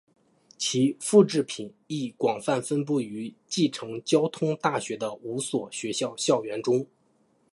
[0.57, 6.87] 其复制品亦广泛分布于继承交通大学的五所学校校园中。